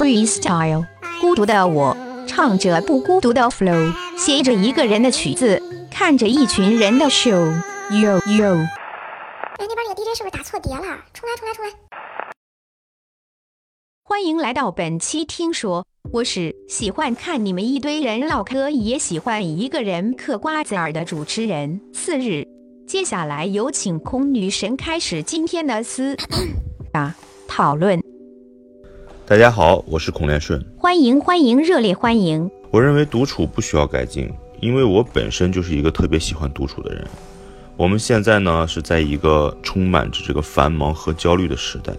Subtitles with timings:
[0.00, 0.82] Freestyle，
[1.20, 1.94] 孤独的我
[2.26, 7.52] 唱着不孤独的 Flow，写着一个人的曲子，看着一群人的 Show。
[7.90, 10.80] Yo yo，哎，那边那个 DJ 是不是打错碟了？
[11.12, 11.72] 重来，重来，重来！
[14.02, 21.78] 欢迎来到本期《听说》，我是喜欢看你们一堆人唠嗑，也喜欢一个人嗑瓜子儿的主持人。
[21.92, 22.42] 次日，
[22.88, 26.16] 接下来有请空女神开始今天的私
[26.94, 27.14] 啊
[27.46, 28.00] 讨论。
[29.30, 32.50] 大家好，我是孔连顺，欢迎欢迎热烈欢迎。
[32.72, 34.28] 我认为独处不需要改进，
[34.60, 37.06] 因为我本身就是一个特别喜欢独处的人。
[37.76, 41.92] 我们现在呢是在一个充满着这个繁忙和焦虑的时代，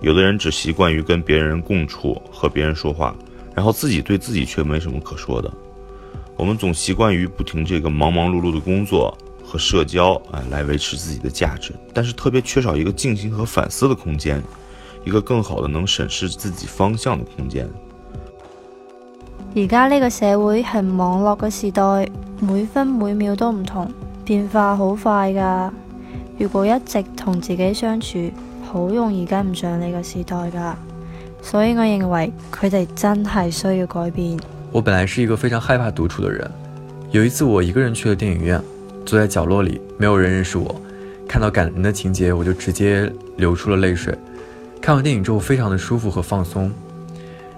[0.00, 3.14] 有的人只习惯于跟别人共处和别人说话，
[3.54, 5.52] 然后自己对自己却没什么可说的。
[6.34, 14.42] 我们总习惯于不停这个忙忙碌碌的工作和社交啊来维持自己的价值，但是特别缺少一个静心和反思的空间。
[15.04, 17.68] 一个更好的能审视自己方向的空间。
[19.54, 21.82] 而家呢个社会系网络嘅时代，
[22.40, 23.88] 每分每秒都唔同，
[24.24, 25.72] 变化好快噶。
[26.38, 28.28] 如果一直同自己相处，
[28.64, 30.76] 好容易跟唔上呢个时代噶。
[31.40, 34.36] 所以我认为佢哋真系需要改变。
[34.72, 36.50] 我本来是一个非常害怕独处的人。
[37.12, 38.60] 有一次我一个人去了电影院，
[39.06, 40.74] 坐在角落里，没有人认识我。
[41.28, 44.16] 看到感人的情节，我就直接流出了泪水。
[44.84, 46.70] 看完电影之后非常的舒服和放松。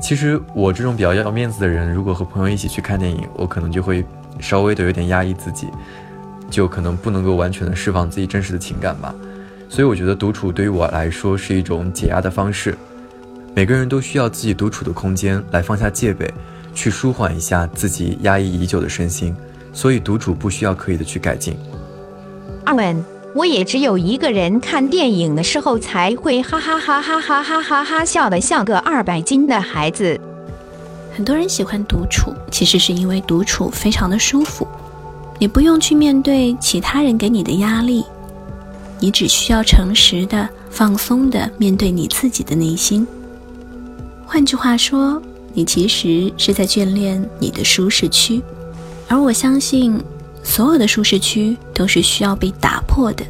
[0.00, 4.04] 其实我这种比较要面子的人，如果和朋友一起去看电影，我可能就会
[4.38, 5.66] 稍微的有点压抑自己，
[6.48, 9.12] 就可能不能够完全的释放自己真实的情感吧。
[9.68, 12.78] 所以我觉得独处对于我来说是一种解压的方式。
[13.52, 16.32] 每个人都需要自己独处的空间来放下戒备，
[16.72, 19.34] 去舒缓一下自己压抑已久的身心。
[19.72, 21.56] 所以独处不需要刻意的去改进。
[22.64, 23.17] 阿文。
[23.38, 30.20] 我也只有一个人看电影的时候才会哈哈哈哈哈哈哈哈笑得像个二百斤的孩子。
[31.16, 34.66] 很多人喜欢独处，其实是因为独处非常的舒服，
[35.38, 38.04] 你不用去面对其他人给你的压力，
[38.98, 43.06] 你只需要诚实的、放松的面对你自己的内心。
[44.26, 45.22] 换句话说，
[45.54, 48.42] 你其实是在眷恋你的舒适区，
[49.06, 50.02] 而我相信。
[50.48, 53.22] 所有的舒适区都是需要被打破的。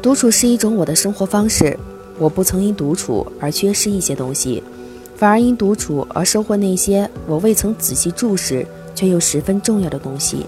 [0.00, 1.76] 独处是一种我的生活方式，
[2.16, 4.62] 我不曾因独处而缺失一些东西，
[5.16, 8.64] 反而因独处而收获那些我未曾仔细注视
[8.94, 10.46] 却又十分重要的东西。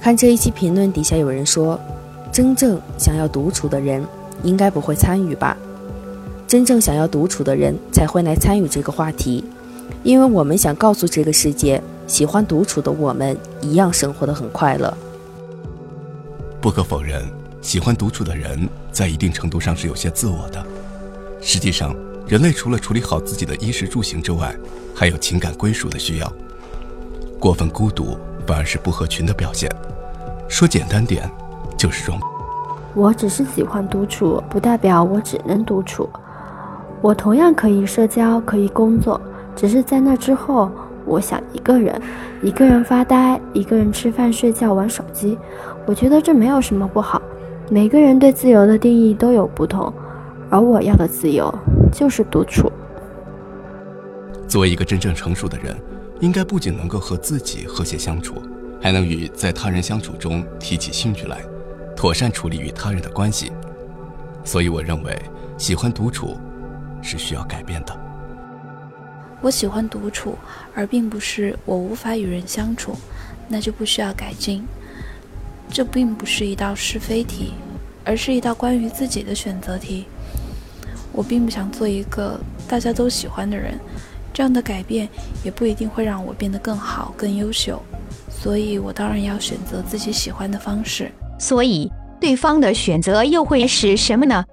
[0.00, 1.78] 看这一期评论底下有人说，
[2.30, 4.06] 真正想要独处的人
[4.44, 5.56] 应该不会参与吧？
[6.46, 9.42] 真正想要独处的人才会来参与这个话题，
[10.04, 11.82] 因为我们想告诉这个世界。
[12.08, 14.92] 喜欢独处的我们一样生活的很快乐。
[16.58, 17.22] 不可否认，
[17.60, 20.64] 喜欢独处的人在一定程度上是有些自我的。
[21.42, 21.94] 实际上，
[22.26, 24.56] 人类除了处理好自己的衣食住行之外，
[24.94, 26.32] 还有情感归属的需要。
[27.38, 29.70] 过分孤独反而是不合群的表现。
[30.48, 31.30] 说简单点，
[31.76, 32.18] 就是装。
[32.94, 36.08] 我只是喜欢独处，不代表我只能独处。
[37.02, 39.20] 我同样可以社交，可以工作，
[39.54, 40.70] 只是在那之后。
[41.08, 42.00] 我想一个人，
[42.42, 45.36] 一个人发呆，一个人吃饭、睡觉、玩手机。
[45.86, 47.20] 我觉得这没有什么不好。
[47.70, 49.92] 每个人对自由的定义都有不同，
[50.50, 51.52] 而我要的自由
[51.92, 52.70] 就是独处。
[54.46, 55.74] 作为一个真正成熟的人，
[56.20, 58.34] 应该不仅能够和自己和谐相处，
[58.80, 61.38] 还能与在他人相处中提起兴趣来，
[61.96, 63.50] 妥善处理与他人的关系。
[64.44, 65.18] 所以，我认为
[65.58, 66.36] 喜欢独处，
[67.02, 68.07] 是需要改变的。
[69.40, 70.36] 我喜欢独处，
[70.74, 72.94] 而并不是我无法与人相处，
[73.48, 74.64] 那就不需要改进。
[75.70, 77.52] 这并不是一道是非题，
[78.04, 80.06] 而是一道关于自己的选择题。
[81.12, 82.38] 我并不想做一个
[82.68, 83.78] 大家都喜欢的人，
[84.32, 85.08] 这样的改变
[85.44, 87.80] 也不一定会让我变得更好、更优秀，
[88.30, 91.10] 所以我当然要选择自己喜欢的方式。
[91.38, 91.90] 所以，
[92.20, 94.44] 对方的选择又会是什么呢？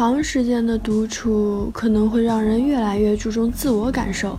[0.00, 4.38] 长时间的独处可能会让人越来越注重自我感受，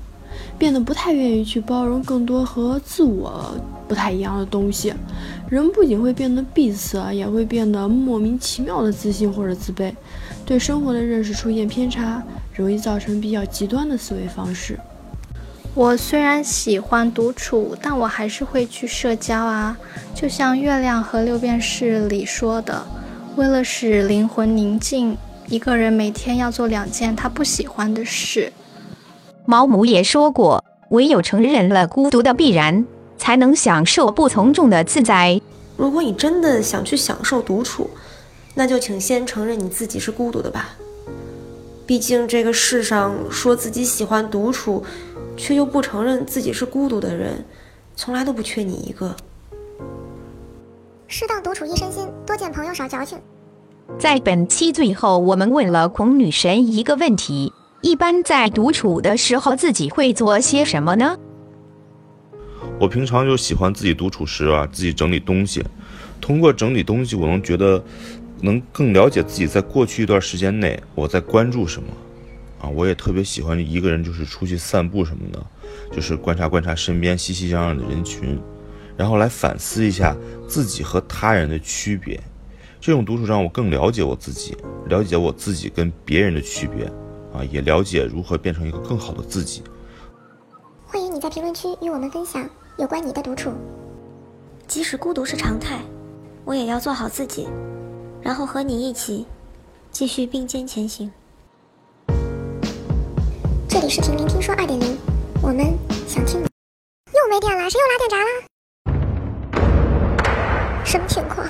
[0.58, 3.56] 变得不太愿意去包容更多和自我
[3.88, 4.92] 不太一样的东西。
[5.48, 9.94] 人不仅会变得闭塞，也会变得莫名其妙的自信或者自卑，
[10.44, 12.24] 对生活的认识出现偏差，
[12.56, 14.80] 容易造成比较极端的思维方式。
[15.75, 19.78] 我虽然喜欢独处，但我还是会去社交啊。
[20.16, 22.81] 就像《月亮和六便士》里说的，
[23.36, 25.16] 为了使灵魂宁静。
[25.51, 28.53] 一个人每天要做两件他不喜欢的事。
[29.45, 32.86] 毛姆也说过，唯有承认了孤独的必然，
[33.18, 35.42] 才能享受不从众的自在。
[35.75, 37.89] 如果你真的想去享受独处，
[38.56, 40.69] 那就请先承认你自己是孤独的吧。
[41.86, 44.81] 毕竟这个世上说自己喜欢独处，
[45.36, 47.44] 却又不承认自己是孤独的人，
[47.98, 49.13] 从来都不缺你一个。
[51.09, 53.19] 适当独处一身心，多见朋友少矫情。
[53.99, 61.15] 在本期最后，我们问了孔女神一个问题：一般在独处的时候，自己会做些什么呢？
[62.79, 65.63] 我平常就喜欢自己独处时啊，自己整理东西。
[66.19, 67.83] 通过整理东西，我能觉得
[68.41, 69.45] 能更了解自己。
[69.45, 71.88] 在过去一段时间内，我在关注什么？
[72.61, 75.45] 啊，我也特别喜欢一个人，就是出去散步什么的，
[75.95, 78.39] 就是观察观察身边熙熙攘攘的人群，
[78.97, 80.15] 然后来反思一下
[80.47, 82.19] 自己和他人的区别。
[82.81, 84.57] 这种独处让我更了解我自己，
[84.88, 86.83] 了解我自己跟别人的区别，
[87.31, 89.62] 啊，也了解如何变成一个更好的自己。
[90.88, 93.51] 欢迎你在评论区与我们分享有关你的独处。
[94.68, 95.80] 即使孤独是常态，
[96.44, 97.48] 我也要做好自己，
[98.19, 99.27] 然后和你一起
[99.92, 101.12] 继续并肩前行。
[103.69, 104.98] 这里是婷婷听说二点零，
[105.39, 105.77] 我们
[106.07, 106.42] 想听。
[106.42, 110.84] 又没电了，谁又拉电闸了？
[110.84, 111.48] 什么情况？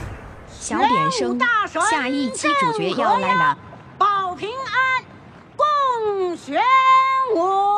[0.61, 1.39] 小点声，
[1.89, 3.57] 下一期主角要来了，
[3.97, 5.03] 保平安，
[5.55, 6.61] 共玄
[7.35, 7.70] 武。